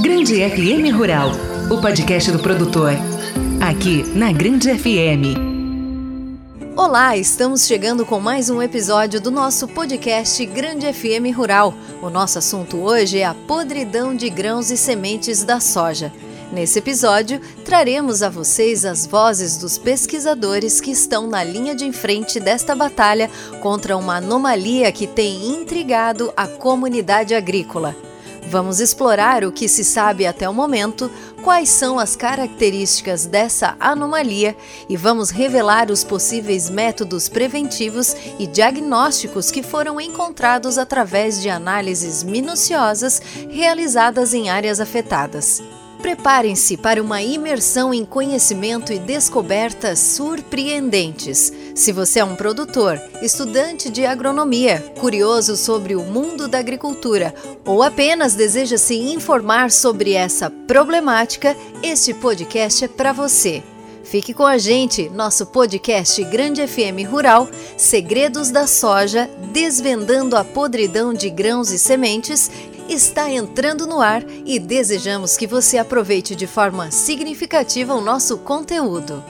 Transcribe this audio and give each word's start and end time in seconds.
Grande 0.00 0.48
FM 0.48 0.94
Rural, 0.96 1.30
o 1.68 1.80
podcast 1.80 2.30
do 2.30 2.38
produtor. 2.38 2.92
Aqui 3.60 4.04
na 4.16 4.30
Grande 4.30 4.72
FM. 4.78 5.34
Olá, 6.76 7.16
estamos 7.16 7.66
chegando 7.66 8.06
com 8.06 8.20
mais 8.20 8.48
um 8.48 8.62
episódio 8.62 9.20
do 9.20 9.32
nosso 9.32 9.66
podcast 9.66 10.46
Grande 10.46 10.92
FM 10.92 11.36
Rural. 11.36 11.74
O 12.00 12.10
nosso 12.10 12.38
assunto 12.38 12.76
hoje 12.76 13.18
é 13.18 13.24
a 13.24 13.34
podridão 13.34 14.14
de 14.14 14.30
grãos 14.30 14.70
e 14.70 14.76
sementes 14.76 15.42
da 15.42 15.58
soja. 15.58 16.12
Nesse 16.52 16.78
episódio, 16.78 17.40
traremos 17.64 18.22
a 18.22 18.30
vocês 18.30 18.84
as 18.84 19.04
vozes 19.04 19.56
dos 19.56 19.76
pesquisadores 19.76 20.80
que 20.80 20.92
estão 20.92 21.26
na 21.26 21.42
linha 21.42 21.74
de 21.74 21.90
frente 21.90 22.38
desta 22.38 22.76
batalha 22.76 23.28
contra 23.60 23.96
uma 23.96 24.18
anomalia 24.18 24.92
que 24.92 25.08
tem 25.08 25.48
intrigado 25.48 26.32
a 26.36 26.46
comunidade 26.46 27.34
agrícola. 27.34 27.96
Vamos 28.48 28.78
explorar 28.78 29.44
o 29.44 29.50
que 29.50 29.68
se 29.68 29.84
sabe 29.84 30.26
até 30.26 30.48
o 30.48 30.54
momento, 30.54 31.10
quais 31.42 31.68
são 31.68 31.98
as 31.98 32.14
características 32.14 33.26
dessa 33.26 33.76
anomalia 33.80 34.56
e 34.88 34.96
vamos 34.96 35.30
revelar 35.30 35.90
os 35.90 36.04
possíveis 36.04 36.70
métodos 36.70 37.28
preventivos 37.28 38.14
e 38.38 38.46
diagnósticos 38.46 39.50
que 39.50 39.62
foram 39.62 40.00
encontrados 40.00 40.78
através 40.78 41.40
de 41.40 41.48
análises 41.48 42.22
minuciosas 42.22 43.20
realizadas 43.50 44.32
em 44.34 44.48
áreas 44.50 44.80
afetadas. 44.80 45.62
Preparem-se 46.04 46.76
para 46.76 47.02
uma 47.02 47.22
imersão 47.22 47.94
em 47.94 48.04
conhecimento 48.04 48.92
e 48.92 48.98
descobertas 48.98 49.98
surpreendentes. 49.98 51.50
Se 51.74 51.92
você 51.92 52.20
é 52.20 52.24
um 52.24 52.36
produtor, 52.36 53.00
estudante 53.22 53.88
de 53.88 54.04
agronomia, 54.04 54.84
curioso 55.00 55.56
sobre 55.56 55.96
o 55.96 56.02
mundo 56.02 56.46
da 56.46 56.58
agricultura 56.58 57.34
ou 57.64 57.82
apenas 57.82 58.34
deseja 58.34 58.76
se 58.76 58.94
informar 58.94 59.70
sobre 59.70 60.12
essa 60.12 60.50
problemática, 60.50 61.56
este 61.82 62.12
podcast 62.12 62.84
é 62.84 62.88
para 62.88 63.14
você. 63.14 63.62
Fique 64.04 64.34
com 64.34 64.44
a 64.44 64.58
gente, 64.58 65.08
nosso 65.08 65.46
podcast 65.46 66.22
Grande 66.24 66.66
FM 66.66 67.08
Rural, 67.10 67.48
Segredos 67.78 68.50
da 68.50 68.66
Soja, 68.66 69.30
desvendando 69.50 70.36
a 70.36 70.44
podridão 70.44 71.14
de 71.14 71.30
grãos 71.30 71.72
e 71.72 71.78
sementes 71.78 72.50
está 72.88 73.30
entrando 73.30 73.86
no 73.86 74.00
ar 74.00 74.24
e 74.44 74.58
desejamos 74.58 75.36
que 75.36 75.46
você 75.46 75.78
aproveite 75.78 76.34
de 76.34 76.46
forma 76.46 76.90
significativa 76.90 77.94
o 77.94 78.00
nosso 78.00 78.38
conteúdo. 78.38 79.22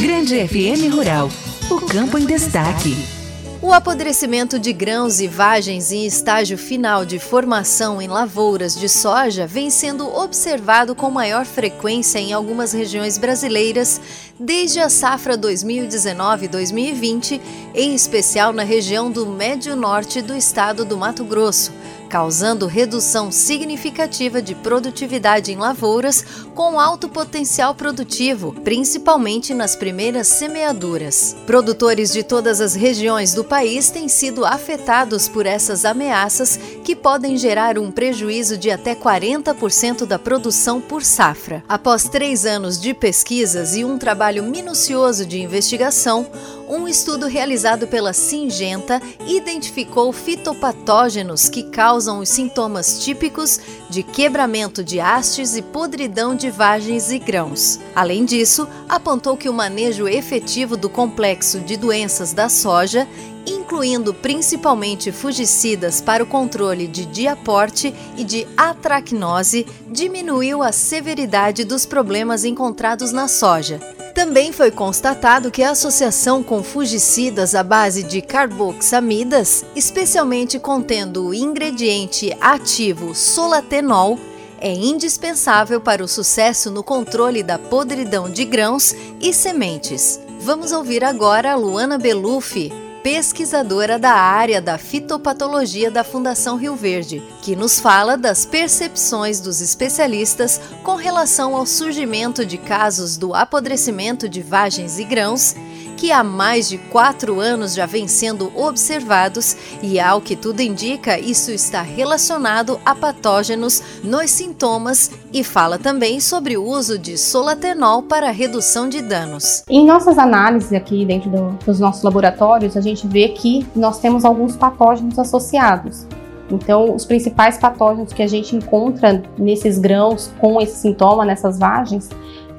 Grande 0.00 0.46
FM 0.46 0.92
Rural, 0.92 1.28
o 1.70 1.80
campo 1.80 2.18
em 2.18 2.24
destaque. 2.24 3.20
O 3.62 3.74
apodrecimento 3.74 4.58
de 4.58 4.72
grãos 4.72 5.20
e 5.20 5.28
vagens 5.28 5.92
em 5.92 6.06
estágio 6.06 6.56
final 6.56 7.04
de 7.04 7.18
formação 7.18 8.00
em 8.00 8.08
lavouras 8.08 8.74
de 8.74 8.88
soja 8.88 9.46
vem 9.46 9.68
sendo 9.68 10.08
observado 10.08 10.94
com 10.94 11.10
maior 11.10 11.44
frequência 11.44 12.18
em 12.18 12.32
algumas 12.32 12.72
regiões 12.72 13.18
brasileiras 13.18 14.00
desde 14.38 14.80
a 14.80 14.88
safra 14.88 15.36
2019-2020, 15.36 17.38
em 17.74 17.94
especial 17.94 18.50
na 18.50 18.62
região 18.62 19.10
do 19.10 19.26
Médio 19.26 19.76
Norte 19.76 20.22
do 20.22 20.34
estado 20.34 20.82
do 20.82 20.96
Mato 20.96 21.22
Grosso 21.22 21.70
causando 22.10 22.66
redução 22.66 23.30
significativa 23.30 24.42
de 24.42 24.52
produtividade 24.56 25.52
em 25.52 25.56
lavouras 25.56 26.24
com 26.56 26.80
alto 26.80 27.08
potencial 27.08 27.72
produtivo, 27.72 28.52
principalmente 28.64 29.54
nas 29.54 29.76
primeiras 29.76 30.26
semeaduras. 30.26 31.36
Produtores 31.46 32.12
de 32.12 32.24
todas 32.24 32.60
as 32.60 32.74
regiões 32.74 33.32
do 33.32 33.44
país 33.44 33.90
têm 33.90 34.08
sido 34.08 34.44
afetados 34.44 35.28
por 35.28 35.46
essas 35.46 35.84
ameaças 35.84 36.58
que 36.82 36.96
podem 36.96 37.36
gerar 37.36 37.78
um 37.78 37.92
prejuízo 37.92 38.58
de 38.58 38.72
até 38.72 38.94
40% 38.96 40.04
da 40.04 40.18
produção 40.18 40.80
por 40.80 41.04
safra. 41.04 41.62
Após 41.68 42.08
três 42.08 42.44
anos 42.44 42.80
de 42.80 42.92
pesquisas 42.92 43.76
e 43.76 43.84
um 43.84 43.96
trabalho 43.96 44.42
minucioso 44.42 45.24
de 45.24 45.40
investigação, 45.40 46.26
um 46.70 46.86
estudo 46.86 47.26
realizado 47.26 47.88
pela 47.88 48.12
Singenta 48.12 49.02
identificou 49.26 50.12
fitopatógenos 50.12 51.48
que 51.48 51.64
causam 51.64 52.20
os 52.20 52.28
sintomas 52.28 53.04
típicos 53.04 53.58
de 53.90 54.04
quebramento 54.04 54.84
de 54.84 55.00
hastes 55.00 55.56
e 55.56 55.62
podridão 55.62 56.34
de 56.34 56.48
vagens 56.48 57.10
e 57.10 57.18
grãos. 57.18 57.80
Além 57.94 58.24
disso, 58.24 58.68
apontou 58.88 59.36
que 59.36 59.48
o 59.48 59.52
manejo 59.52 60.06
efetivo 60.06 60.76
do 60.76 60.88
complexo 60.88 61.58
de 61.58 61.76
doenças 61.76 62.32
da 62.32 62.48
soja 62.48 63.06
incluindo 63.46 64.12
principalmente 64.12 65.10
fungicidas 65.10 66.00
para 66.00 66.22
o 66.22 66.26
controle 66.26 66.86
de 66.86 67.06
diaporte 67.06 67.94
e 68.16 68.22
de 68.22 68.46
atracnose, 68.56 69.66
diminuiu 69.88 70.62
a 70.62 70.72
severidade 70.72 71.64
dos 71.64 71.86
problemas 71.86 72.44
encontrados 72.44 73.12
na 73.12 73.28
soja. 73.28 73.80
Também 74.14 74.52
foi 74.52 74.70
constatado 74.70 75.50
que 75.50 75.62
a 75.62 75.70
associação 75.70 76.42
com 76.42 76.62
fungicidas 76.62 77.54
à 77.54 77.62
base 77.62 78.02
de 78.02 78.20
carboxamidas, 78.20 79.64
especialmente 79.74 80.58
contendo 80.58 81.26
o 81.26 81.34
ingrediente 81.34 82.36
ativo 82.40 83.14
solatenol, 83.14 84.18
é 84.60 84.72
indispensável 84.72 85.80
para 85.80 86.04
o 86.04 86.08
sucesso 86.08 86.70
no 86.70 86.82
controle 86.82 87.42
da 87.42 87.58
podridão 87.58 88.28
de 88.28 88.44
grãos 88.44 88.94
e 89.20 89.32
sementes. 89.32 90.20
Vamos 90.40 90.72
ouvir 90.72 91.02
agora 91.02 91.52
a 91.52 91.56
Luana 91.56 91.96
Belufi, 91.96 92.70
pesquisadora 93.02 93.98
da 93.98 94.12
área 94.12 94.60
da 94.60 94.76
fitopatologia 94.76 95.90
da 95.90 96.04
Fundação 96.04 96.56
Rio 96.56 96.76
Verde, 96.76 97.22
que 97.42 97.56
nos 97.56 97.80
fala 97.80 98.16
das 98.16 98.44
percepções 98.44 99.40
dos 99.40 99.60
especialistas 99.60 100.60
com 100.82 100.96
relação 100.96 101.56
ao 101.56 101.64
surgimento 101.64 102.44
de 102.44 102.58
casos 102.58 103.16
do 103.16 103.34
apodrecimento 103.34 104.28
de 104.28 104.42
vagens 104.42 104.98
e 104.98 105.04
grãos 105.04 105.54
que 106.00 106.10
há 106.10 106.24
mais 106.24 106.66
de 106.66 106.78
quatro 106.78 107.40
anos 107.40 107.74
já 107.74 107.84
vem 107.84 108.08
sendo 108.08 108.50
observados 108.58 109.54
e, 109.82 110.00
ao 110.00 110.18
que 110.22 110.34
tudo 110.34 110.62
indica, 110.62 111.18
isso 111.18 111.50
está 111.50 111.82
relacionado 111.82 112.80
a 112.86 112.94
patógenos 112.94 113.82
nos 114.02 114.30
sintomas 114.30 115.10
e 115.30 115.44
fala 115.44 115.78
também 115.78 116.18
sobre 116.18 116.56
o 116.56 116.64
uso 116.64 116.98
de 116.98 117.18
solatenol 117.18 118.02
para 118.02 118.30
redução 118.30 118.88
de 118.88 119.02
danos. 119.02 119.62
Em 119.68 119.84
nossas 119.84 120.16
análises 120.16 120.72
aqui 120.72 121.04
dentro 121.04 121.28
do, 121.28 121.50
dos 121.66 121.78
nossos 121.78 122.02
laboratórios, 122.02 122.78
a 122.78 122.80
gente 122.80 123.06
vê 123.06 123.28
que 123.28 123.66
nós 123.76 123.98
temos 123.98 124.24
alguns 124.24 124.56
patógenos 124.56 125.18
associados. 125.18 126.06
Então, 126.50 126.94
os 126.94 127.04
principais 127.04 127.58
patógenos 127.58 128.10
que 128.12 128.22
a 128.22 128.26
gente 128.26 128.56
encontra 128.56 129.22
nesses 129.36 129.78
grãos 129.78 130.32
com 130.40 130.60
esse 130.62 130.76
sintoma, 130.76 131.26
nessas 131.26 131.58
vagens, 131.58 132.08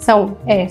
são 0.01 0.35
é, 0.45 0.67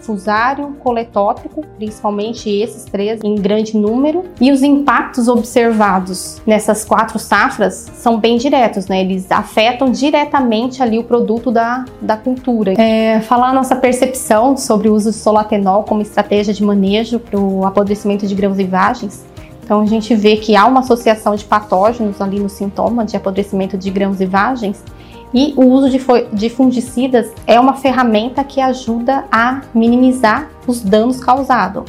Fusário, 0.00 0.76
Coletótrico, 0.80 1.64
principalmente 1.76 2.48
esses 2.48 2.84
três 2.84 3.20
em 3.24 3.34
grande 3.34 3.76
número. 3.76 4.24
E 4.40 4.52
os 4.52 4.62
impactos 4.62 5.26
observados 5.26 6.40
nessas 6.46 6.84
quatro 6.84 7.18
safras 7.18 7.90
são 7.94 8.20
bem 8.20 8.36
diretos, 8.36 8.86
né? 8.86 9.00
Eles 9.00 9.30
afetam 9.30 9.90
diretamente 9.90 10.82
ali 10.82 10.98
o 10.98 11.04
produto 11.04 11.50
da, 11.50 11.84
da 12.00 12.16
cultura. 12.16 12.74
É, 12.78 13.20
falar 13.20 13.52
nossa 13.52 13.74
percepção 13.74 14.56
sobre 14.56 14.88
o 14.88 14.94
uso 14.94 15.10
de 15.10 15.16
solatenol 15.16 15.82
como 15.84 16.02
estratégia 16.02 16.52
de 16.52 16.62
manejo 16.62 17.18
para 17.18 17.40
o 17.40 17.64
apodrecimento 17.64 18.26
de 18.26 18.34
grãos 18.34 18.58
e 18.58 18.64
vagens. 18.64 19.24
Então 19.64 19.80
a 19.80 19.86
gente 19.86 20.14
vê 20.14 20.36
que 20.36 20.54
há 20.54 20.64
uma 20.66 20.80
associação 20.80 21.34
de 21.34 21.44
patógenos 21.44 22.20
ali 22.20 22.38
no 22.38 22.48
sintoma 22.48 23.04
de 23.04 23.16
apodrecimento 23.16 23.76
de 23.76 23.90
grãos 23.90 24.20
e 24.20 24.26
vagens 24.26 24.80
e 25.34 25.52
o 25.56 25.64
uso 25.64 25.90
de, 25.90 26.00
de 26.32 26.48
fungicidas 26.48 27.32
é 27.46 27.58
uma 27.58 27.74
ferramenta 27.74 28.44
que 28.44 28.60
ajuda 28.60 29.24
a 29.30 29.62
minimizar 29.74 30.50
os 30.66 30.80
danos 30.80 31.18
causados. 31.18 31.84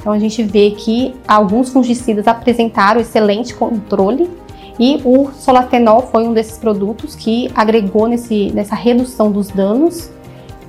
Então 0.00 0.12
a 0.12 0.18
gente 0.18 0.42
vê 0.42 0.70
que 0.70 1.14
alguns 1.26 1.70
fungicidas 1.70 2.26
apresentaram 2.26 3.00
excelente 3.00 3.54
controle 3.54 4.30
e 4.78 5.00
o 5.04 5.30
solatenol 5.32 6.02
foi 6.02 6.26
um 6.26 6.32
desses 6.32 6.56
produtos 6.56 7.16
que 7.16 7.50
agregou 7.54 8.06
nesse, 8.06 8.52
nessa 8.52 8.74
redução 8.74 9.30
dos 9.30 9.48
danos. 9.48 10.10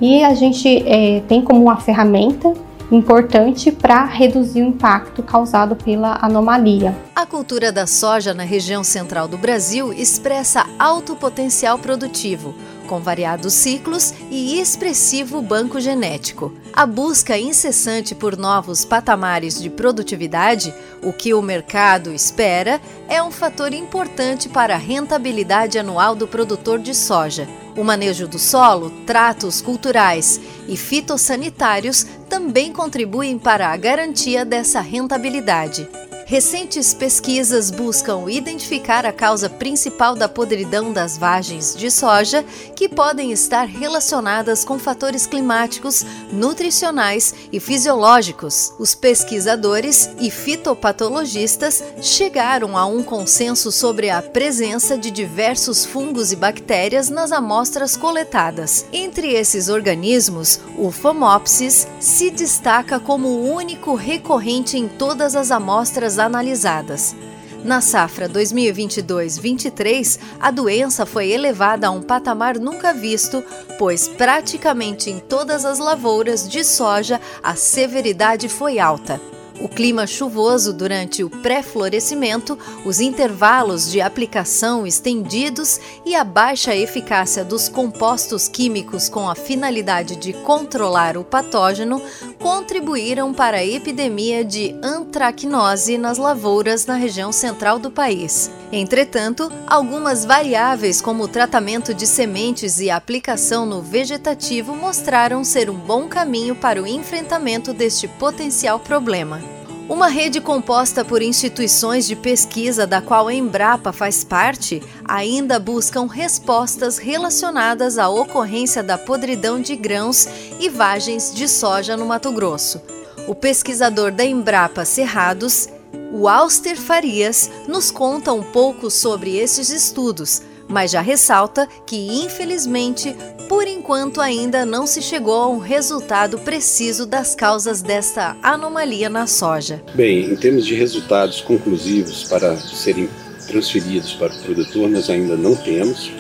E 0.02 0.24
a 0.24 0.34
gente 0.34 0.84
é, 0.88 1.22
tem 1.28 1.42
como 1.42 1.62
uma 1.62 1.78
ferramenta 1.78 2.54
importante 2.92 3.72
para 3.72 4.04
reduzir 4.06 4.62
o 4.62 4.68
impacto 4.68 5.22
causado 5.22 5.76
pela 5.76 6.18
anomalia. 6.22 6.96
A 7.16 7.26
cultura 7.26 7.72
da 7.72 7.86
soja 7.86 8.34
na 8.34 8.44
região 8.44 8.84
central 8.84 9.28
do 9.28 9.38
Brasil 9.38 9.94
expressa 9.94 10.66
alto 10.78 11.16
potencial 11.16 11.78
produtivo, 11.78 12.56
com 12.88 13.00
variados 13.00 13.54
ciclos 13.54 14.14
e 14.32 14.60
expressivo 14.60 15.42
banco 15.42 15.80
genético. 15.80 16.52
A 16.74 16.88
busca 16.88 17.38
incessante 17.38 18.16
por 18.16 18.36
novos 18.36 18.84
patamares 18.84 19.62
de 19.62 19.70
produtividade, 19.70 20.74
o 21.04 21.14
que 21.14 21.34
o 21.34 21.42
mercado 21.42 22.12
espera, 22.12 22.82
é 23.08 23.22
um 23.22 23.30
fator 23.30 23.74
importante 23.74 24.50
para 24.50 24.74
a 24.74 24.80
rentabilidade 24.80 25.78
anual 25.78 26.16
do 26.16 26.28
produtor 26.28 26.80
de 26.80 26.96
soja. 26.96 27.48
O 27.76 27.84
manejo 27.84 28.28
do 28.28 28.38
solo, 28.38 28.90
tratos 29.06 29.62
culturais 29.62 30.40
e 30.68 30.76
fitossanitários 30.76 32.06
também 32.28 32.74
contribuem 32.74 33.38
para 33.38 33.70
a 33.70 33.78
garantia 33.78 34.44
dessa 34.44 34.82
rentabilidade. 34.82 35.88
Recentes 36.30 36.94
pesquisas 36.94 37.72
buscam 37.72 38.30
identificar 38.30 39.04
a 39.04 39.12
causa 39.12 39.50
principal 39.50 40.14
da 40.14 40.30
podridão 40.30 40.94
das 40.94 41.18
vagens 41.18 41.76
de 41.76 41.90
soja, 41.90 42.46
que 42.76 42.88
podem 42.88 43.32
estar 43.32 43.66
relacionadas 43.66 44.64
com 44.64 44.78
fatores 44.78 45.26
climáticos, 45.26 46.06
nutricionais 46.32 47.34
e 47.52 47.60
fisiológicos. 47.60 48.72
Os 48.78 48.94
pesquisadores 48.94 50.08
e 50.20 50.30
fitopatologistas 50.30 51.84
chegaram 52.00 52.78
a 52.78 52.86
um 52.86 53.02
consenso 53.02 53.72
sobre 53.72 54.12
a 54.12 54.22
presença 54.22 55.00
de 55.00 55.10
diversos 55.10 55.84
fungos 55.84 56.32
e 56.32 56.36
bactérias 56.36 57.10
nas 57.10 57.32
amostras 57.32 57.98
coletadas. 57.98 58.86
Entre 58.94 59.34
esses 59.34 59.68
organismos, 59.68 60.60
o 60.78 60.92
Phomopsis 60.92 61.88
se 62.00 62.30
destaca 62.30 63.00
como 63.00 63.30
o 63.30 63.52
único 63.52 63.96
recorrente 63.96 64.78
em 64.78 64.88
todas 64.88 65.36
as 65.36 65.50
amostras 65.50 66.19
analisadas. 66.20 67.16
Na 67.64 67.82
safra 67.82 68.30
2022-23, 68.30 70.20
a 70.40 70.52
doença 70.52 71.06
foi 71.06 71.30
elevada 71.32 71.88
a 71.88 71.92
um 71.92 72.02
patamar 72.02 72.58
nunca 72.58 72.94
visto, 72.94 73.44
pois 73.78 74.08
praticamente 74.08 75.10
em 75.10 75.20
todas 75.20 75.66
as 75.66 75.80
lavouras 75.80 76.48
de 76.48 76.64
soja 76.64 77.20
a 77.44 77.56
severidade 77.56 78.48
foi 78.48 78.80
alta 78.80 79.20
o 79.62 79.68
clima 79.68 80.08
chuvoso 80.08 80.74
durante 80.74 81.24
o 81.24 81.30
pré-florescimento, 81.30 82.58
os 82.86 83.00
intervalos 83.00 83.92
de 83.92 84.02
aplicação 84.02 84.86
estendidos 84.88 85.80
e 86.06 86.16
a 86.16 86.24
baixa 86.24 86.76
eficácia 86.76 87.44
dos 87.44 87.68
compostos 87.68 88.48
químicos 88.48 89.10
com 89.10 89.30
a 89.30 89.36
finalidade 89.36 90.16
de 90.16 90.34
controlar 90.34 91.18
o 91.18 91.24
patógeno 91.24 92.02
contribuíram 92.40 93.34
para 93.34 93.58
a 93.58 93.66
epidemia 93.66 94.44
de 94.46 94.76
antracnose 94.82 95.98
nas 95.98 96.18
lavouras 96.18 96.86
na 96.86 96.96
região 96.96 97.32
central 97.32 97.80
do 97.80 97.92
país. 97.92 98.50
Entretanto, 98.72 99.52
algumas 99.66 100.24
variáveis, 100.24 101.02
como 101.02 101.24
o 101.24 101.28
tratamento 101.28 101.94
de 101.94 102.06
sementes 102.06 102.80
e 102.80 102.90
a 102.90 102.96
aplicação 102.96 103.66
no 103.66 103.82
vegetativo, 103.82 104.76
mostraram 104.76 105.44
ser 105.44 105.70
um 105.70 105.76
bom 105.76 106.08
caminho 106.08 106.56
para 106.56 106.82
o 106.82 106.88
enfrentamento 106.88 107.74
deste 107.74 108.08
potencial 108.08 108.80
problema. 108.80 109.49
Uma 109.90 110.08
rede 110.08 110.40
composta 110.40 111.04
por 111.04 111.20
instituições 111.20 112.06
de 112.06 112.16
pesquisa, 112.16 112.86
da 112.86 113.02
qual 113.02 113.28
a 113.28 113.34
Embrapa 113.34 113.92
faz 113.92 114.24
parte, 114.24 114.84
ainda 115.04 115.58
buscam 115.58 116.06
respostas 116.06 117.00
relacionadas 117.00 117.98
à 117.98 118.08
ocorrência 118.08 118.84
da 118.84 119.00
podridão 119.00 119.60
de 119.60 119.76
grãos 119.76 120.28
e 120.60 120.70
vagens 120.70 121.34
de 121.34 121.48
soja 121.48 121.98
no 121.98 122.06
Mato 122.06 122.32
Grosso. 122.32 122.80
O 123.28 123.34
pesquisador 123.34 124.12
da 124.12 124.24
Embrapa 124.24 124.86
Cerrados, 124.86 125.68
o 126.14 126.28
Auster 126.28 126.80
Farias, 126.80 127.50
nos 127.68 127.90
conta 127.90 128.32
um 128.32 128.44
pouco 128.44 128.92
sobre 128.92 129.38
esses 129.38 129.72
estudos, 129.72 130.44
mas 130.70 130.92
já 130.92 131.02
ressalta 131.02 131.68
que, 131.86 131.96
infelizmente, 132.24 133.16
por 133.50 133.68
enquanto 133.68 134.22
ainda 134.22 134.64
não 134.64 134.86
se 134.86 135.02
chegou 135.02 135.42
a 135.42 135.50
um 135.50 135.58
resultado 135.58 136.38
preciso 136.38 137.08
das 137.08 137.34
causas 137.34 137.82
desta 137.82 138.38
anomalia 138.44 139.10
na 139.10 139.26
soja. 139.26 139.84
Bem, 139.96 140.26
em 140.26 140.36
termos 140.36 140.66
de 140.66 140.76
resultados 140.76 141.42
conclusivos 141.42 142.26
para 142.26 142.56
serem 142.58 143.10
transferidos 143.48 144.14
para 144.14 144.32
o 144.32 144.40
produtor, 144.44 144.88
nós 144.88 145.10
ainda 145.10 145.36
não 145.36 145.56
temos, 145.56 146.12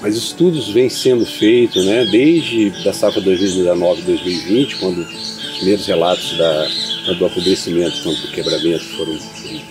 mas 0.00 0.16
estudos 0.16 0.70
vêm 0.70 0.88
sendo 0.88 1.26
feitos 1.26 1.84
né, 1.84 2.06
desde 2.06 2.70
da 2.82 2.94
safra 2.94 3.20
2019-2020, 3.20 4.80
quando 4.80 5.02
os 5.02 5.58
primeiros 5.58 5.86
relatos 5.86 6.38
da, 6.38 7.14
do 7.18 7.26
apodrecimento 7.26 8.02
quanto 8.02 8.22
do 8.22 8.28
quebramento 8.32 8.84
foram 8.96 9.18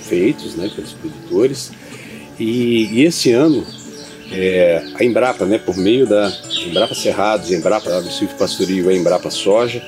feitos 0.04 0.56
né, 0.56 0.70
pelos 0.76 0.92
produtores. 0.94 1.72
E, 2.40 2.88
e 2.94 3.02
esse 3.02 3.32
ano 3.32 3.66
é, 4.32 4.84
a 4.96 5.04
Embrapa, 5.04 5.46
né, 5.46 5.58
por 5.58 5.76
meio 5.78 6.06
da 6.06 6.32
Embrapa 6.66 6.94
Cerrados, 6.94 7.52
Embrapa 7.52 7.90
Agro 7.96 8.10
Pastoril 8.38 8.92
e 8.92 8.98
Embrapa 8.98 9.30
Soja, 9.30 9.82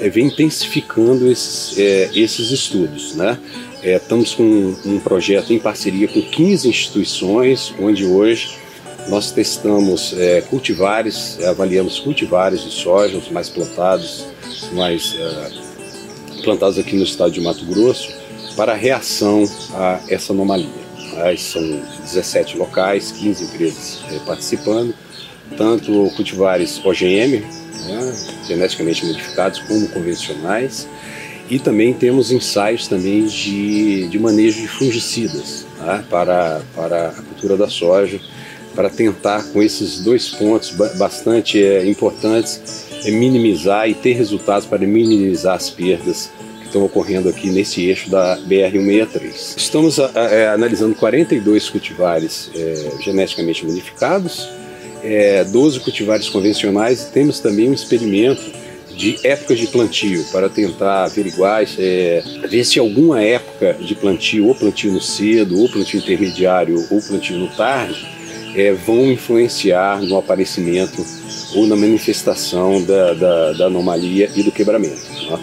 é, 0.00 0.08
vem 0.08 0.26
intensificando 0.26 1.30
esses, 1.30 1.78
é, 1.78 2.10
esses 2.14 2.50
estudos. 2.50 3.14
Né? 3.14 3.38
É, 3.82 3.96
estamos 3.96 4.34
com 4.34 4.42
um, 4.42 4.76
um 4.84 5.00
projeto 5.00 5.52
em 5.52 5.58
parceria 5.58 6.08
com 6.08 6.20
15 6.20 6.68
instituições, 6.68 7.74
onde 7.78 8.04
hoje 8.04 8.56
nós 9.08 9.30
testamos 9.30 10.14
é, 10.18 10.40
cultivares, 10.42 11.38
avaliamos 11.44 12.00
cultivares 12.00 12.62
de 12.62 12.70
soja, 12.70 13.16
os 13.16 13.30
mais 13.30 13.48
plantados, 13.48 14.26
os 14.46 14.72
mais 14.72 15.14
é, 15.18 16.42
plantados 16.42 16.78
aqui 16.78 16.96
no 16.96 17.04
estado 17.04 17.30
de 17.30 17.40
Mato 17.40 17.64
Grosso, 17.64 18.12
para 18.56 18.74
reação 18.74 19.44
a 19.74 20.00
essa 20.08 20.32
anomalia. 20.32 20.85
São 21.38 21.62
17 22.02 22.56
locais, 22.56 23.12
15 23.12 23.44
empresas 23.44 24.00
é, 24.10 24.18
participando, 24.20 24.94
tanto 25.56 26.10
cultivares 26.16 26.80
OGM, 26.84 27.40
né, 27.86 28.16
geneticamente 28.46 29.04
modificados, 29.04 29.60
como 29.60 29.88
convencionais, 29.88 30.88
e 31.48 31.58
também 31.58 31.94
temos 31.94 32.32
ensaios 32.32 32.88
também 32.88 33.26
de, 33.26 34.08
de 34.08 34.18
manejo 34.18 34.60
de 34.60 34.68
fungicidas 34.68 35.66
né, 35.78 36.04
para, 36.10 36.60
para 36.74 37.08
a 37.08 37.22
cultura 37.22 37.56
da 37.56 37.68
soja, 37.68 38.20
para 38.74 38.90
tentar 38.90 39.42
com 39.52 39.62
esses 39.62 40.00
dois 40.00 40.28
pontos 40.28 40.70
bastante 40.98 41.62
é, 41.62 41.88
importantes 41.88 42.84
é 43.04 43.10
minimizar 43.10 43.88
e 43.88 43.94
ter 43.94 44.14
resultados 44.14 44.66
para 44.66 44.86
minimizar 44.86 45.54
as 45.54 45.70
perdas 45.70 46.30
estão 46.66 46.84
ocorrendo 46.84 47.28
aqui 47.28 47.50
nesse 47.50 47.84
eixo 47.86 48.10
da 48.10 48.38
BR-163. 48.38 49.56
Estamos 49.56 49.98
a, 49.98 50.10
a, 50.14 50.24
é, 50.24 50.48
analisando 50.48 50.94
42 50.94 51.68
cultivares 51.70 52.50
é, 52.54 53.02
geneticamente 53.02 53.64
modificados, 53.64 54.48
é, 55.02 55.44
12 55.44 55.80
cultivares 55.80 56.28
convencionais 56.28 57.02
e 57.02 57.12
temos 57.12 57.40
também 57.40 57.70
um 57.70 57.74
experimento 57.74 58.42
de 58.96 59.18
épocas 59.22 59.58
de 59.58 59.66
plantio 59.66 60.24
para 60.32 60.48
tentar 60.48 61.04
averiguar, 61.04 61.64
é, 61.78 62.22
ver 62.48 62.64
se 62.64 62.78
alguma 62.78 63.22
época 63.22 63.74
de 63.74 63.94
plantio, 63.94 64.46
ou 64.46 64.54
plantio 64.54 64.90
no 64.90 65.02
cedo, 65.02 65.60
ou 65.60 65.68
plantio 65.68 66.00
intermediário, 66.00 66.86
ou 66.90 67.00
plantio 67.02 67.36
no 67.36 67.48
tarde, 67.48 68.06
é, 68.56 68.72
vão 68.72 69.12
influenciar 69.12 70.00
no 70.00 70.16
aparecimento 70.16 71.04
ou 71.54 71.66
na 71.66 71.76
manifestação 71.76 72.82
da, 72.82 73.12
da, 73.12 73.52
da 73.52 73.66
anomalia 73.66 74.30
e 74.34 74.42
do 74.42 74.50
quebramento. 74.50 75.02
Tá? 75.28 75.38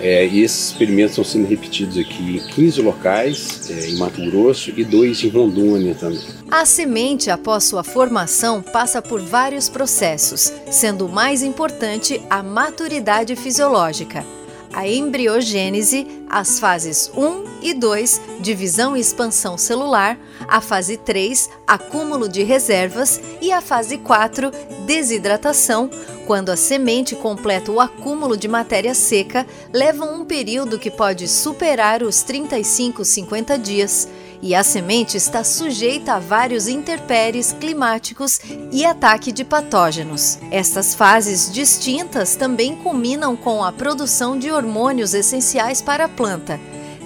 É, 0.00 0.26
e 0.26 0.42
esses 0.42 0.70
experimentos 0.70 1.12
estão 1.12 1.24
sendo 1.24 1.46
repetidos 1.46 1.98
aqui 1.98 2.38
em 2.38 2.46
15 2.54 2.80
locais, 2.80 3.70
é, 3.70 3.90
em 3.90 3.96
Mato 3.96 4.20
Grosso, 4.30 4.72
e 4.76 4.84
dois 4.84 5.22
em 5.22 5.28
Rondônia 5.28 5.94
também. 5.94 6.20
A 6.50 6.64
semente, 6.64 7.30
após 7.30 7.64
sua 7.64 7.84
formação, 7.84 8.62
passa 8.62 9.02
por 9.02 9.20
vários 9.20 9.68
processos, 9.68 10.52
sendo 10.70 11.06
o 11.06 11.08
mais 11.08 11.42
importante 11.42 12.20
a 12.30 12.42
maturidade 12.42 13.36
fisiológica 13.36 14.24
a 14.72 14.86
embriogênese, 14.86 16.06
as 16.30 16.60
fases 16.60 17.10
1 17.16 17.60
e 17.60 17.74
2, 17.74 18.20
divisão 18.40 18.96
e 18.96 19.00
expansão 19.00 19.58
celular, 19.58 20.16
a 20.46 20.60
fase 20.60 20.96
3, 20.96 21.50
acúmulo 21.66 22.28
de 22.28 22.44
reservas. 22.44 23.20
E 23.42 23.52
a 23.52 23.60
fase 23.60 23.98
4, 23.98 24.52
desidratação, 24.86 25.90
quando 26.26 26.50
a 26.50 26.56
semente 26.56 27.16
completa 27.16 27.72
o 27.72 27.80
acúmulo 27.80 28.36
de 28.36 28.46
matéria 28.46 28.94
seca, 28.94 29.44
levam 29.72 30.20
um 30.20 30.24
período 30.24 30.78
que 30.78 30.90
pode 30.90 31.26
superar 31.26 32.04
os 32.04 32.22
35, 32.22 33.04
50 33.04 33.58
dias 33.58 34.08
e 34.42 34.54
a 34.54 34.62
semente 34.62 35.16
está 35.16 35.44
sujeita 35.44 36.14
a 36.14 36.18
vários 36.18 36.66
intempéries 36.66 37.52
climáticos 37.52 38.40
e 38.72 38.84
ataque 38.84 39.32
de 39.32 39.44
patógenos. 39.44 40.38
Estas 40.50 40.94
fases 40.94 41.52
distintas 41.52 42.36
também 42.36 42.74
culminam 42.76 43.36
com 43.36 43.62
a 43.62 43.70
produção 43.70 44.38
de 44.38 44.50
hormônios 44.50 45.12
essenciais 45.12 45.82
para 45.82 46.06
a 46.06 46.08
planta, 46.08 46.58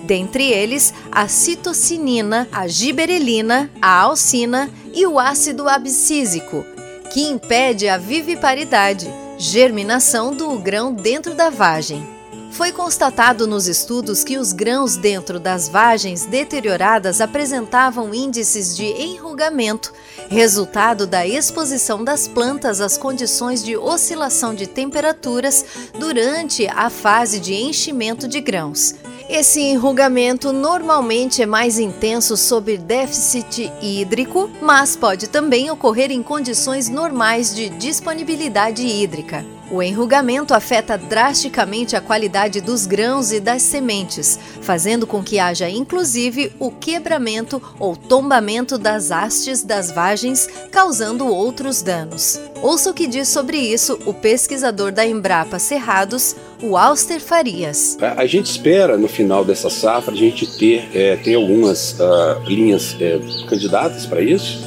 dentre 0.05 0.45
eles 0.45 0.95
a 1.11 1.26
citocinina, 1.26 2.49
a 2.53 2.69
giberelina, 2.69 3.71
a 3.81 4.00
alcina 4.00 4.71
e 4.93 5.07
o 5.07 5.19
ácido 5.19 5.69
abscísico, 5.69 6.64
que 7.12 7.23
impede 7.23 7.88
a 7.88 7.97
viviparidade, 7.97 9.09
germinação 9.38 10.35
do 10.35 10.57
grão 10.59 10.93
dentro 10.93 11.35
da 11.35 11.50
vagem. 11.50 12.13
Foi 12.55 12.71
constatado 12.71 13.49
nos 13.49 13.67
estudos 13.67 14.23
que 14.23 14.39
os 14.39 14.53
grãos 14.53 14.97
dentro 14.97 15.41
das 15.41 15.69
vagens 15.69 16.25
deterioradas 16.25 17.21
apresentavam 17.21 18.15
índices 18.15 18.77
de 18.77 18.85
enrugamento, 18.85 19.93
resultado 20.29 21.05
da 21.05 21.27
exposição 21.27 22.05
das 22.05 22.29
plantas 22.29 22.81
às 22.81 22.97
condições 22.97 23.63
de 23.63 23.77
oscilação 23.77 24.55
de 24.55 24.69
temperaturas 24.69 25.65
durante 25.99 26.69
a 26.69 26.89
fase 26.89 27.41
de 27.41 27.55
enchimento 27.55 28.29
de 28.29 28.41
grãos. 28.41 28.95
Esse 29.29 29.61
enrugamento 29.61 30.53
normalmente 30.53 31.43
é 31.43 31.47
mais 31.47 31.77
intenso 31.77 32.37
sob 32.37 32.79
déficit 32.79 33.73
hídrico, 33.83 34.49
mas 34.63 34.95
pode 34.95 35.29
também 35.29 35.73
ocorrer 35.73 36.13
em 36.13 36.23
condições 36.23 36.89
normais 36.89 37.53
de 37.53 37.69
disponibilidade 37.69 38.87
hídrica. 38.87 39.54
O 39.71 39.83
enrugamento 39.83 40.52
afeta 40.52 40.97
drasticamente 40.99 41.97
a 41.97 42.00
qualidade 42.00 42.61
dos 42.61 42.87
grãos 42.87 43.33
e 43.33 43.40
das 43.40 43.62
sementes, 43.62 44.38
fazendo 44.61 45.06
com 45.06 45.23
que 45.23 45.38
haja 45.38 45.68
inclusive 45.68 46.52
o 46.59 46.71
quebramento 46.71 47.61
ou 47.78 47.97
tombamento 47.97 48.76
das 48.76 49.11
hastes 49.11 49.62
das 49.62 49.90
vagens, 49.90 50.49
causando 50.71 51.26
outros 51.26 51.83
danos. 51.83 52.38
Ouça 52.62 52.90
o 52.90 52.94
que 52.94 53.06
diz 53.06 53.28
sobre 53.28 53.56
isso 53.56 53.99
o 54.06 54.12
pesquisador 54.12 54.92
da 54.92 55.04
Embrapa 55.04 55.59
Cerrados, 55.59 56.37
o 56.62 56.76
Auster 56.76 57.21
Farias. 57.21 57.97
A, 58.00 58.26
gente 58.26 58.50
espera 58.50 58.97
no 58.97 59.09
final 59.09 59.44
dessa 59.44 59.68
safra 59.71 60.12
a 60.14 60.16
gente 60.16 60.47
ter, 60.59 60.88
é, 60.94 61.16
ter 61.16 61.35
algumas 61.35 61.92
uh, 61.92 62.42
linhas 62.47 62.97
é, 63.00 63.18
candidatas 63.49 64.06
para 64.06 64.23
isso, 64.23 64.62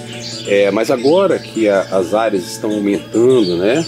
é, 0.48 0.70
mas 0.72 0.92
agora 0.92 1.40
que 1.40 1.68
a, 1.70 1.82
as 1.82 2.14
áreas 2.14 2.46
estão 2.46 2.72
aumentando, 2.72 3.58
né? 3.58 3.86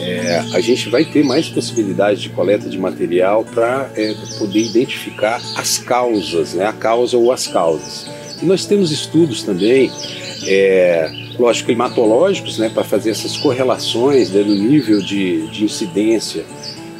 É, 0.00 0.44
a 0.52 0.60
gente 0.60 0.88
vai 0.88 1.04
ter 1.04 1.24
mais 1.24 1.48
possibilidade 1.48 2.20
de 2.20 2.28
coleta 2.30 2.68
de 2.68 2.78
material 2.78 3.44
para 3.44 3.90
é, 3.96 4.14
poder 4.38 4.60
identificar 4.60 5.40
as 5.56 5.78
causas, 5.78 6.54
né, 6.54 6.66
a 6.66 6.72
causa 6.72 7.16
ou 7.16 7.32
as 7.32 7.46
causas. 7.46 8.06
E 8.40 8.44
nós 8.44 8.66
temos 8.66 8.90
estudos 8.90 9.42
também, 9.42 9.90
é, 10.46 11.10
lógico, 11.38 11.66
climatológicos, 11.66 12.58
né, 12.58 12.68
para 12.68 12.84
fazer 12.84 13.10
essas 13.10 13.36
correlações 13.36 14.30
né, 14.30 14.42
do 14.42 14.54
nível 14.54 15.00
de, 15.00 15.46
de 15.48 15.64
incidência 15.64 16.44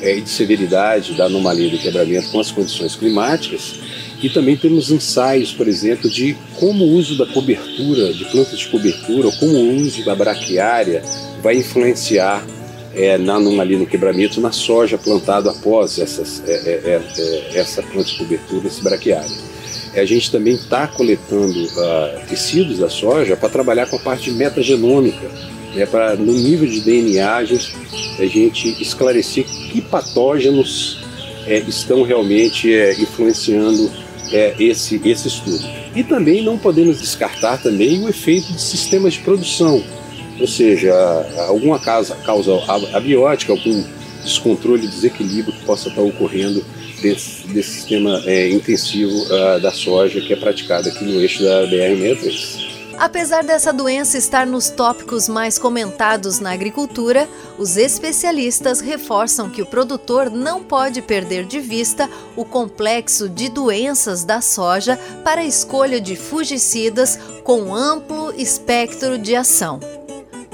é, 0.01 0.17
e 0.17 0.21
de 0.21 0.31
severidade 0.31 1.15
da 1.15 1.27
anomalia 1.27 1.71
do 1.71 1.79
quebramento 1.79 2.31
com 2.31 2.41
as 2.41 2.51
condições 2.51 2.97
climáticas. 2.97 3.81
E 4.23 4.31
também 4.31 4.57
temos 4.57 4.91
ensaios, 4.91 5.53
por 5.53 5.69
exemplo, 5.69 6.09
de 6.09 6.35
como 6.59 6.85
o 6.85 6.93
uso 6.95 7.19
da 7.19 7.27
cobertura, 7.27 8.15
de 8.15 8.25
plantas 8.27 8.59
de 8.59 8.69
cobertura, 8.69 9.27
ou 9.27 9.33
como 9.35 9.55
o 9.59 9.77
uso 9.77 10.03
da 10.05 10.15
braquiária 10.15 11.03
vai 11.43 11.57
influenciar 11.57 12.43
é, 12.97 13.19
na 13.19 13.35
anomalia 13.35 13.79
no 13.79 13.87
quebramento 13.87 14.41
na 14.41 14.51
soja 14.51 14.97
plantada 14.97 15.51
após 15.51 15.99
essas, 15.99 16.43
é, 16.47 16.53
é, 16.53 17.03
é, 17.19 17.59
essa 17.59 17.83
planta 17.83 18.09
de 18.09 18.17
cobertura, 18.17 18.67
esse 18.67 18.83
braquiário. 18.83 19.31
A 19.95 20.05
gente 20.05 20.31
também 20.31 20.55
está 20.55 20.87
coletando 20.87 21.59
uh, 21.59 22.27
tecidos 22.29 22.79
da 22.79 22.89
soja 22.91 23.35
para 23.35 23.49
trabalhar 23.49 23.87
com 23.87 23.97
a 23.97 23.99
parte 23.99 24.31
metagenômica, 24.31 25.31
né, 25.75 25.87
para 25.87 26.17
no 26.17 26.33
nível 26.33 26.69
de 26.69 26.81
DNA 26.81 27.35
a 27.35 27.45
gente, 27.45 27.75
a 28.19 28.27
gente 28.27 28.83
esclarecer 28.83 29.45
que 29.45 29.81
patógenos 29.81 30.99
é, 31.47 31.59
estão 31.61 32.03
realmente 32.03 32.73
é, 32.75 32.93
influenciando 32.93 33.91
esse, 34.59 35.01
esse 35.05 35.29
estudo. 35.29 35.65
E 35.95 36.03
também 36.03 36.43
não 36.43 36.59
podemos 36.59 37.01
descartar 37.01 37.63
também 37.63 38.05
o 38.05 38.09
efeito 38.09 38.53
de 38.53 38.61
sistemas 38.61 39.15
de 39.15 39.21
produção 39.21 39.83
ou 40.41 40.47
seja, 40.47 40.93
alguma 41.49 41.79
causa, 41.79 42.15
causa 42.17 42.53
abiótica, 42.93 43.53
algum 43.53 43.85
descontrole, 44.23 44.87
desequilíbrio 44.87 45.55
que 45.55 45.65
possa 45.65 45.89
estar 45.89 46.03
ocorrendo 46.03 46.65
desse, 47.01 47.47
desse 47.49 47.71
sistema 47.71 48.23
é, 48.27 48.51
intensivo 48.51 49.13
uh, 49.13 49.61
da 49.61 49.71
soja 49.71 50.21
que 50.21 50.33
é 50.33 50.37
praticado 50.37 50.89
aqui 50.89 51.05
no 51.05 51.21
eixo 51.21 51.43
da 51.43 51.67
BR-63. 51.67 52.67
Apesar 52.99 53.45
dessa 53.45 53.75
doença 53.75 54.17
estar 54.17 54.47
nos 54.47 54.71
tópicos 54.71 55.29
mais 55.29 55.59
comentados 55.59 56.41
na 56.41 56.53
agricultura, 56.53 57.29
os 57.59 57.77
especialistas 57.77 58.81
reforçam 58.81 59.51
que 59.51 59.61
o 59.61 59.67
produtor 59.67 60.31
não 60.31 60.65
pode 60.65 61.03
perder 61.03 61.45
de 61.45 61.61
vista 61.61 62.09
o 62.35 62.43
complexo 62.43 63.29
de 63.29 63.51
doenças 63.51 64.25
da 64.25 64.41
soja 64.41 64.99
para 65.23 65.43
a 65.43 65.47
escolha 65.47 66.01
de 66.01 66.17
fungicidas 66.17 67.19
com 67.45 67.75
amplo 67.75 68.33
espectro 68.35 69.19
de 69.19 69.37
ação. 69.37 69.79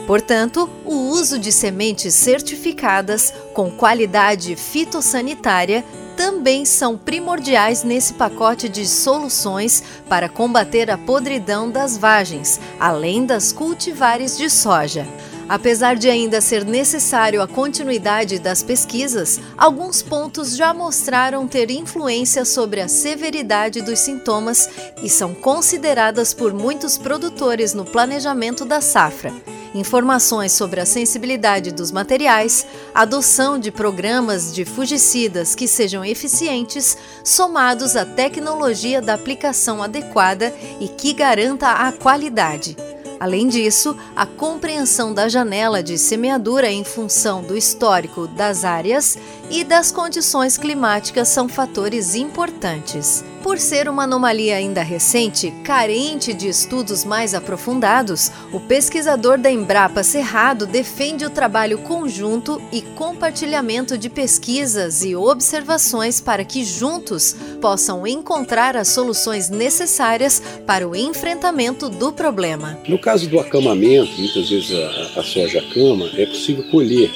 Portanto, 0.07 0.69
o 0.85 0.95
uso 0.95 1.39
de 1.39 1.53
sementes 1.53 2.15
certificadas 2.15 3.33
com 3.55 3.71
qualidade 3.71 4.57
fitossanitária 4.57 5.85
também 6.17 6.65
são 6.65 6.99
primordiais 6.99 7.83
nesse 7.83 8.15
pacote 8.15 8.69
de 8.69 8.87
soluções 8.87 9.83
para 10.09 10.29
combater 10.29 10.91
a 10.91 10.99
podridão 10.99 11.71
das 11.71 11.97
vagens, 11.97 12.61
além 12.79 13.25
das 13.25 13.53
cultivares 13.53 14.37
de 14.37 14.51
soja. 14.51 15.07
Apesar 15.49 15.97
de 15.97 16.09
ainda 16.09 16.41
ser 16.41 16.65
necessário 16.65 17.43
a 17.43 17.49
continuidade 17.49 18.39
das 18.39 18.63
pesquisas, 18.63 19.41
alguns 19.57 20.03
pontos 20.03 20.57
já 20.57 20.73
mostraram 20.73 21.47
ter 21.47 21.71
influência 21.71 22.45
sobre 22.45 22.81
a 22.81 22.89
severidade 22.89 23.83
dos 23.83 23.99
sintomas 23.99 24.69
e 25.03 25.09
são 25.09 25.35
consideradas 25.35 26.33
por 26.33 26.53
muitos 26.53 26.97
produtores 26.97 27.75
no 27.75 27.85
planejamento 27.85 28.65
da 28.65 28.81
safra 28.81 29.33
informações 29.75 30.53
sobre 30.53 30.81
a 30.81 30.87
sensibilidade 30.87 31.73
dos 31.73 31.91
materiais, 31.91 32.67
adoção 32.95 33.59
de 33.59 33.71
programas 33.71 34.53
de 34.55 34.65
fungicidas 34.65 35.55
que 35.55 35.67
sejam 35.67 36.05
eficientes, 36.05 36.97
somados 37.25 37.97
à 37.97 38.05
tecnologia 38.05 39.01
da 39.01 39.15
aplicação 39.15 39.83
adequada 39.83 40.53
e 40.81 40.89
que 40.89 41.13
garanta 41.13 41.69
a 41.69 41.93
qualidade. 41.93 42.77
Além 43.23 43.47
disso, 43.47 43.97
a 44.17 44.27
compreensão 44.27 45.15
da 45.15 45.29
janela 45.29 45.81
de 45.81 45.97
semeadura 45.97 46.69
em 46.69 46.83
função 46.83 47.41
do 47.41 47.57
histórico 47.57 48.27
das 48.27 48.65
áreas 48.65 49.17
e 49.49 49.63
das 49.63 49.93
condições 49.93 50.59
climáticas 50.59 51.29
são 51.29 51.49
fatores 51.49 52.17
importantes. 52.17 53.25
Por 53.43 53.59
ser 53.59 53.89
uma 53.89 54.05
anomalia 54.05 54.57
ainda 54.57 54.83
recente, 54.83 55.53
carente 55.65 56.33
de 56.33 56.49
estudos 56.49 57.05
mais 57.05 57.35
aprofundados, 57.35 58.31
o 58.53 58.61
pesquisador 58.61 59.37
da 59.37 59.51
Embrapa 59.51 60.05
Cerrado 60.05 60.65
defende 60.65 61.25
o 61.25 61.31
trabalho 61.31 61.79
conjunto 61.79 62.63
e 62.71 62.81
compartilhamento 62.81 63.99
de 63.99 64.09
pesquisas 64.09 65.05
e 65.05 65.17
observações 65.17 66.21
para 66.21 66.45
que 66.45 66.65
juntos 66.65 67.35
possam 67.61 68.07
encontrar 68.07 68.77
as 68.77 68.89
soluções 68.89 69.51
necessárias 69.51 70.41
para 70.65 70.89
o 70.89 70.95
enfrentamento 70.95 71.89
do 71.89 72.13
problema. 72.13 72.79
No 72.87 72.99
caso 72.99 73.29
do 73.29 73.41
acamamento, 73.41 74.13
muitas 74.19 74.49
vezes 74.49 74.73
a, 74.73 75.21
a 75.21 75.23
soja 75.25 75.61
cama, 75.75 76.09
é 76.17 76.27
possível 76.27 76.63
colher, 76.71 77.11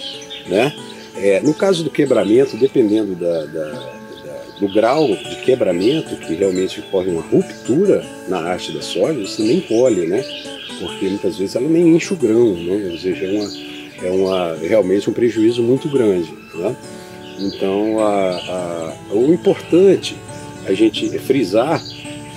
né? 0.48 0.74
É, 1.14 1.40
no 1.40 1.54
caso 1.54 1.82
do 1.82 1.88
quebramento, 1.88 2.58
dependendo 2.58 3.14
da, 3.14 3.46
da 3.46 3.95
do 4.60 4.68
grau 4.72 5.06
de 5.08 5.36
quebramento, 5.44 6.16
que 6.16 6.34
realmente 6.34 6.80
ocorre 6.80 7.10
uma 7.10 7.22
ruptura 7.22 8.04
na 8.28 8.52
haste 8.52 8.72
da 8.72 8.82
soja, 8.82 9.20
você 9.20 9.42
nem 9.42 9.60
colhe, 9.60 10.06
né? 10.06 10.24
Porque 10.78 11.08
muitas 11.08 11.38
vezes 11.38 11.56
ela 11.56 11.68
nem 11.68 11.94
enche 11.94 12.12
o 12.12 12.16
grão, 12.16 12.54
né? 12.54 12.88
Ou 12.90 12.98
seja, 12.98 13.24
é, 13.24 13.30
uma, 13.30 13.50
é 14.02 14.10
uma, 14.10 14.56
realmente 14.56 15.08
um 15.10 15.12
prejuízo 15.12 15.62
muito 15.62 15.88
grande. 15.88 16.32
Né? 16.54 16.76
Então, 17.38 18.00
a, 18.00 18.36
a, 19.10 19.14
o 19.14 19.32
importante 19.32 20.16
a 20.66 20.72
gente 20.72 21.08
frisar 21.18 21.82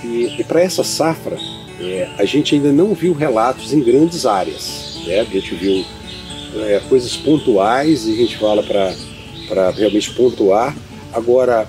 que 0.00 0.44
para 0.44 0.60
essa 0.60 0.84
safra 0.84 1.36
é, 1.80 2.08
a 2.18 2.24
gente 2.24 2.54
ainda 2.54 2.72
não 2.72 2.94
viu 2.94 3.12
relatos 3.12 3.72
em 3.72 3.80
grandes 3.82 4.24
áreas. 4.24 5.00
Né? 5.06 5.20
A 5.20 5.24
gente 5.24 5.54
viu 5.54 5.84
é, 6.62 6.80
coisas 6.88 7.16
pontuais 7.16 8.06
e 8.06 8.12
a 8.12 8.16
gente 8.16 8.38
fala 8.38 8.62
para 8.62 9.70
realmente 9.70 10.12
pontuar. 10.12 10.76
Agora, 11.12 11.66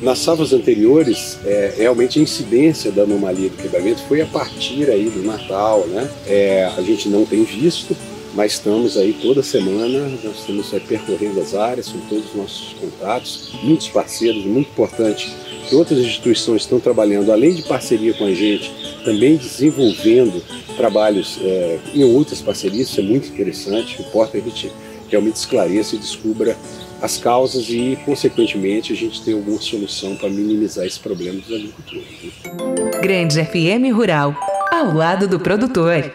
nas 0.00 0.18
safras 0.20 0.52
anteriores, 0.52 1.38
é, 1.44 1.74
realmente 1.76 2.18
a 2.18 2.22
incidência 2.22 2.90
da 2.92 3.02
anomalia 3.02 3.48
do 3.48 3.56
quebramento 3.56 4.00
foi 4.08 4.20
a 4.20 4.26
partir 4.26 4.88
aí 4.90 5.10
do 5.10 5.22
Natal, 5.22 5.86
né? 5.88 6.08
É, 6.26 6.70
a 6.76 6.82
gente 6.82 7.08
não 7.08 7.24
tem 7.24 7.42
visto, 7.42 7.96
mas 8.34 8.52
estamos 8.52 8.96
aí 8.96 9.12
toda 9.20 9.42
semana, 9.42 10.08
nós 10.22 10.40
estamos 10.40 10.68
percorrendo 10.86 11.40
as 11.40 11.54
áreas 11.54 11.88
com 11.88 11.98
todos 12.08 12.26
os 12.26 12.34
nossos 12.34 12.76
contatos, 12.80 13.50
muitos 13.62 13.88
parceiros, 13.88 14.44
muito 14.44 14.70
importante 14.70 15.34
que 15.68 15.74
outras 15.74 15.98
instituições 15.98 16.62
estão 16.62 16.80
trabalhando, 16.80 17.30
além 17.30 17.54
de 17.54 17.62
parceria 17.62 18.14
com 18.14 18.24
a 18.24 18.32
gente, 18.32 18.72
também 19.04 19.36
desenvolvendo 19.36 20.42
trabalhos 20.76 21.38
é, 21.42 21.78
em 21.94 22.04
outras 22.04 22.40
parcerias, 22.40 22.88
isso 22.88 23.00
é 23.00 23.02
muito 23.02 23.28
interessante, 23.28 24.00
importa 24.00 24.32
que 24.32 24.38
a 24.38 24.50
gente 24.50 24.72
realmente 25.08 25.36
esclareça 25.36 25.96
e 25.96 25.98
descubra 25.98 26.56
as 27.00 27.16
causas 27.16 27.68
e, 27.68 27.98
consequentemente, 28.04 28.92
a 28.92 28.96
gente 28.96 29.22
tem 29.22 29.34
alguma 29.34 29.60
solução 29.60 30.16
para 30.16 30.28
minimizar 30.28 30.84
esse 30.84 30.98
problema 30.98 31.40
dos 31.40 31.54
agricultores. 31.54 32.06
Né? 32.22 33.00
Grande 33.00 33.44
FM 33.44 33.94
Rural, 33.94 34.34
ao 34.70 34.92
lado 34.92 35.28
do 35.28 35.38
produtor. 35.38 36.12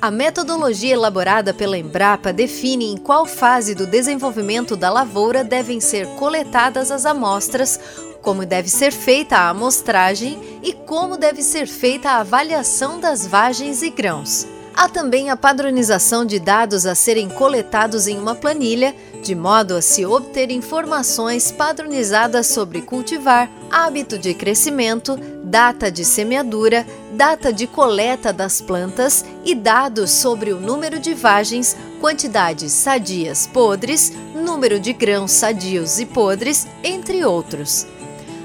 A 0.00 0.12
metodologia 0.12 0.94
elaborada 0.94 1.52
pela 1.52 1.76
Embrapa 1.76 2.32
define 2.32 2.92
em 2.92 2.96
qual 2.96 3.26
fase 3.26 3.74
do 3.74 3.84
desenvolvimento 3.84 4.76
da 4.76 4.90
lavoura 4.90 5.42
devem 5.42 5.80
ser 5.80 6.06
coletadas 6.14 6.92
as 6.92 7.04
amostras, 7.04 7.80
como 8.22 8.46
deve 8.46 8.68
ser 8.68 8.92
feita 8.92 9.36
a 9.36 9.48
amostragem 9.48 10.38
e 10.62 10.72
como 10.72 11.16
deve 11.16 11.42
ser 11.42 11.66
feita 11.66 12.10
a 12.10 12.20
avaliação 12.20 13.00
das 13.00 13.26
vagens 13.26 13.82
e 13.82 13.90
grãos. 13.90 14.46
Há 14.78 14.88
também 14.88 15.28
a 15.28 15.36
padronização 15.36 16.24
de 16.24 16.38
dados 16.38 16.86
a 16.86 16.94
serem 16.94 17.28
coletados 17.28 18.06
em 18.06 18.16
uma 18.16 18.36
planilha, 18.36 18.94
de 19.24 19.34
modo 19.34 19.74
a 19.74 19.82
se 19.82 20.06
obter 20.06 20.52
informações 20.52 21.50
padronizadas 21.50 22.46
sobre 22.46 22.82
cultivar, 22.82 23.50
hábito 23.72 24.16
de 24.16 24.32
crescimento, 24.34 25.18
data 25.42 25.90
de 25.90 26.04
semeadura, 26.04 26.86
data 27.14 27.52
de 27.52 27.66
coleta 27.66 28.32
das 28.32 28.60
plantas 28.60 29.24
e 29.44 29.52
dados 29.52 30.12
sobre 30.12 30.52
o 30.52 30.60
número 30.60 31.00
de 31.00 31.12
vagens, 31.12 31.76
quantidades 32.00 32.70
sadias 32.70 33.48
podres, 33.48 34.12
número 34.32 34.78
de 34.78 34.92
grãos 34.92 35.32
sadios 35.32 35.98
e 35.98 36.06
podres, 36.06 36.68
entre 36.84 37.24
outros. 37.24 37.84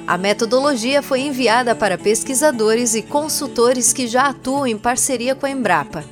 A 0.07 0.17
metodologia 0.17 1.03
foi 1.03 1.21
enviada 1.21 1.75
para 1.75 1.95
pesquisadores 1.95 2.95
e 2.95 3.03
consultores 3.03 3.93
que 3.93 4.07
já 4.07 4.29
atuam 4.29 4.65
em 4.65 4.79
parceria 4.79 5.35
com 5.35 5.45
a 5.45 5.51
Embrapa. 5.51 6.03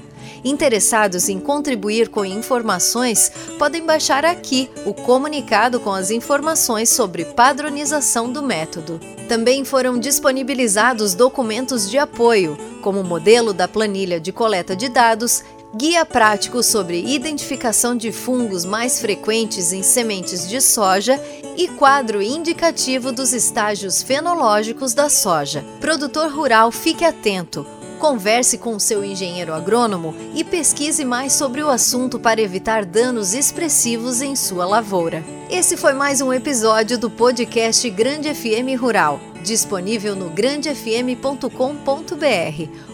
Interessados 0.43 1.29
em 1.29 1.39
contribuir 1.39 2.09
com 2.09 2.25
informações 2.25 3.31
podem 3.59 3.85
baixar 3.85 4.25
aqui 4.25 4.69
o 4.85 4.93
comunicado 4.93 5.79
com 5.79 5.91
as 5.91 6.09
informações 6.09 6.89
sobre 6.89 7.25
padronização 7.25 8.31
do 8.31 8.41
método. 8.41 8.99
Também 9.27 9.63
foram 9.63 9.99
disponibilizados 9.99 11.13
documentos 11.13 11.89
de 11.89 11.97
apoio, 11.97 12.57
como 12.81 13.01
o 13.01 13.03
modelo 13.03 13.53
da 13.53 13.67
planilha 13.67 14.19
de 14.19 14.31
coleta 14.31 14.75
de 14.75 14.89
dados, 14.89 15.43
guia 15.73 16.05
prático 16.05 16.61
sobre 16.61 17.01
identificação 17.01 17.95
de 17.95 18.11
fungos 18.11 18.65
mais 18.65 18.99
frequentes 18.99 19.71
em 19.71 19.83
sementes 19.83 20.49
de 20.49 20.59
soja 20.59 21.21
e 21.55 21.67
quadro 21.67 22.21
indicativo 22.21 23.11
dos 23.11 23.31
estágios 23.31 24.01
fenológicos 24.01 24.93
da 24.93 25.07
soja. 25.07 25.63
Produtor 25.79 26.29
rural, 26.31 26.71
fique 26.71 27.05
atento. 27.05 27.65
Converse 28.01 28.57
com 28.57 28.79
seu 28.79 29.05
engenheiro 29.05 29.53
agrônomo 29.53 30.15
e 30.33 30.43
pesquise 30.43 31.05
mais 31.05 31.33
sobre 31.33 31.61
o 31.61 31.69
assunto 31.69 32.19
para 32.19 32.41
evitar 32.41 32.83
danos 32.83 33.35
expressivos 33.35 34.23
em 34.23 34.35
sua 34.35 34.65
lavoura. 34.65 35.23
Esse 35.51 35.77
foi 35.77 35.93
mais 35.93 36.19
um 36.19 36.33
episódio 36.33 36.97
do 36.97 37.11
podcast 37.11 37.87
Grande 37.91 38.33
FM 38.33 38.75
Rural, 38.81 39.19
disponível 39.43 40.15
no 40.15 40.31
grandefm.com.br 40.31 41.47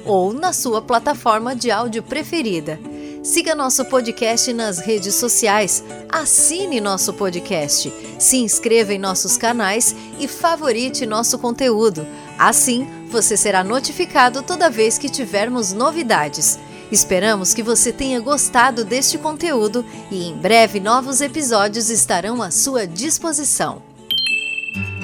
ou 0.03 0.33
na 0.33 0.51
sua 0.51 0.81
plataforma 0.81 1.55
de 1.55 1.71
áudio 1.71 2.03
preferida. 2.03 2.77
Siga 3.23 3.55
nosso 3.55 3.85
podcast 3.85 4.51
nas 4.51 4.77
redes 4.77 5.15
sociais, 5.15 5.85
assine 6.09 6.81
nosso 6.81 7.13
podcast, 7.13 7.93
se 8.19 8.37
inscreva 8.37 8.93
em 8.93 8.99
nossos 8.99 9.37
canais 9.37 9.95
e 10.19 10.27
favorite 10.27 11.05
nosso 11.05 11.39
conteúdo. 11.39 12.05
Assim, 12.37 12.96
você 13.09 13.37
será 13.37 13.63
notificado 13.63 14.41
toda 14.41 14.69
vez 14.69 14.97
que 14.97 15.09
tivermos 15.09 15.73
novidades. 15.73 16.59
Esperamos 16.91 17.53
que 17.53 17.61
você 17.61 17.91
tenha 17.91 18.19
gostado 18.19 18.85
deste 18.85 19.17
conteúdo 19.17 19.85
e 20.09 20.29
em 20.29 20.35
breve 20.35 20.79
novos 20.79 21.19
episódios 21.19 21.89
estarão 21.89 22.41
à 22.41 22.49
sua 22.49 22.87
disposição. 22.87 23.81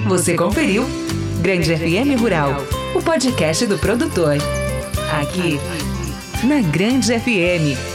Você 0.08 0.36
conferiu 0.36 0.86
Grande 1.42 1.76
FM 1.76 2.20
Rural, 2.20 2.52
o 2.96 3.02
podcast 3.02 3.66
do 3.66 3.78
produtor. 3.78 4.38
Aqui, 5.22 5.60
na 6.46 6.62
Grande 6.62 7.20
FM. 7.20 7.93